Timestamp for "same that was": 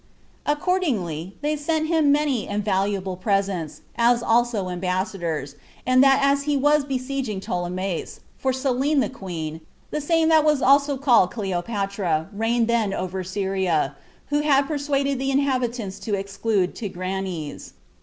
10.01-10.59